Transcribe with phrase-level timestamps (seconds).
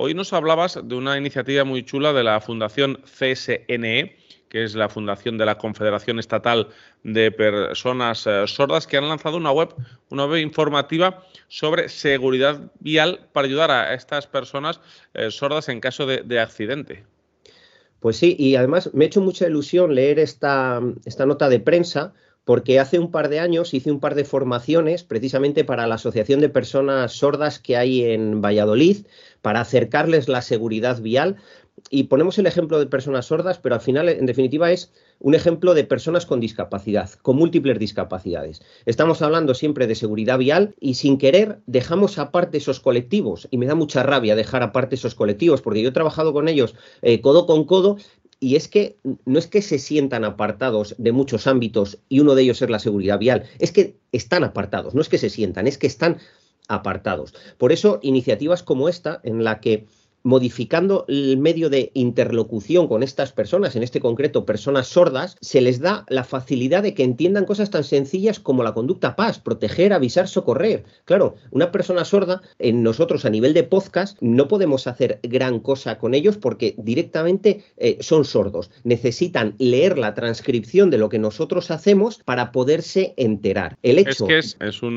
[0.00, 4.16] Hoy nos hablabas de una iniciativa muy chula de la Fundación CSNE,
[4.48, 6.68] que es la Fundación de la Confederación Estatal
[7.02, 9.74] de Personas eh, Sordas, que han lanzado una web,
[10.10, 14.80] una web informativa sobre seguridad vial para ayudar a estas personas
[15.14, 17.04] eh, sordas en caso de, accidente.
[17.98, 22.14] Pues sí, y además me ha hecho mucha ilusión leer esta, esta nota de prensa
[22.48, 26.40] porque hace un par de años hice un par de formaciones precisamente para la Asociación
[26.40, 29.04] de Personas Sordas que hay en Valladolid,
[29.42, 31.36] para acercarles la seguridad vial.
[31.90, 34.90] Y ponemos el ejemplo de personas sordas, pero al final, en definitiva, es
[35.20, 38.62] un ejemplo de personas con discapacidad, con múltiples discapacidades.
[38.84, 43.46] Estamos hablando siempre de seguridad vial y sin querer dejamos aparte esos colectivos.
[43.50, 46.74] Y me da mucha rabia dejar aparte esos colectivos, porque yo he trabajado con ellos
[47.02, 47.98] eh, codo con codo
[48.40, 52.42] y es que no es que se sientan apartados de muchos ámbitos y uno de
[52.42, 55.78] ellos es la seguridad vial, es que están apartados, no es que se sientan, es
[55.78, 56.18] que están
[56.68, 57.34] apartados.
[57.56, 59.86] Por eso, iniciativas como esta, en la que
[60.28, 65.80] modificando el medio de interlocución con estas personas, en este concreto personas sordas, se les
[65.80, 70.28] da la facilidad de que entiendan cosas tan sencillas como la conducta paz, proteger, avisar,
[70.28, 70.84] socorrer.
[71.06, 75.96] Claro, una persona sorda, en nosotros a nivel de podcast, no podemos hacer gran cosa
[75.96, 78.70] con ellos porque directamente eh, son sordos.
[78.84, 83.78] Necesitan leer la transcripción de lo que nosotros hacemos para poderse enterar.
[83.82, 84.28] El hecho...
[84.28, 84.96] Es que es, un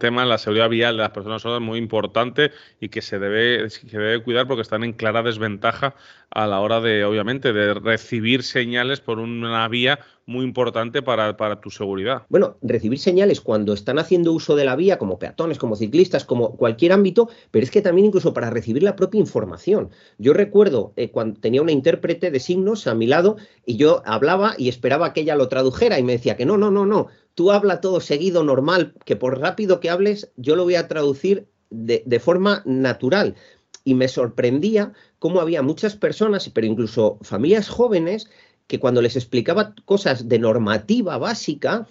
[0.00, 3.98] tema la seguridad vial de las personas sordas muy importante y que se debe, se
[3.98, 5.94] debe cuidar porque están en clara desventaja
[6.30, 11.70] a la hora de, obviamente, de recibir señales por una vía muy importante para, tu
[11.70, 12.22] seguridad.
[12.28, 16.56] Bueno, recibir señales cuando están haciendo uso de la vía, como peatones, como ciclistas, como
[16.56, 19.90] cualquier ámbito, pero es que también incluso para recibir la propia información.
[20.18, 24.54] Yo recuerdo eh, cuando tenía una intérprete de signos a mi lado y yo hablaba
[24.56, 27.50] y esperaba que ella lo tradujera y me decía que no, no, no, no, tú
[27.50, 32.20] habla todo seguido, normal, que por rápido que hables, yo lo voy a traducir de
[32.20, 33.34] forma natural
[33.84, 38.28] y me sorprendía cómo había muchas personas, pero incluso familias jóvenes,
[38.66, 41.86] que cuando les explicaba cosas de normativa básica,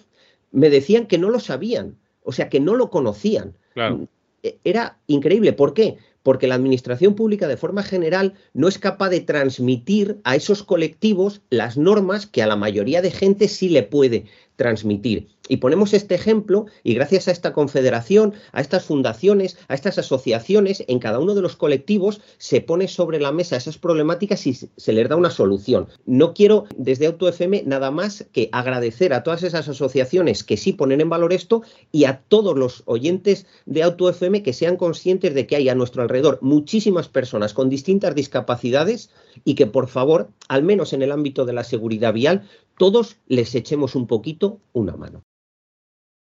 [0.50, 3.56] me decían que no lo sabían, o sea, que no lo conocían.
[4.42, 5.52] E, era increíble.
[5.52, 5.98] ¿Por qué?
[6.22, 11.42] Porque la administración pública, de forma general, no es capaz de transmitir a esos colectivos
[11.50, 14.24] las normas que a la mayoría de gente sí le puede
[14.56, 15.28] transmitir.
[15.48, 20.84] Y ponemos este ejemplo y gracias a esta confederación, a estas fundaciones, a estas asociaciones,
[20.86, 24.92] en cada uno de los colectivos se pone sobre la mesa esas problemáticas y se
[24.92, 25.88] les da una solución.
[26.06, 31.00] No quiero desde AutoFM nada más que agradecer a todas esas asociaciones que sí ponen
[31.00, 35.56] en valor esto y a todos los oyentes de AutoFM que sean conscientes de que
[35.56, 39.10] hay a nuestro alrededor muchísimas personas con distintas discapacidades
[39.44, 43.54] y que por favor, al menos en el ámbito de la seguridad vial, todos les
[43.54, 45.22] echemos un poquito una mano.